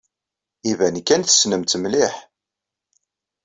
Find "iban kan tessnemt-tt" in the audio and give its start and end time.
0.71-1.73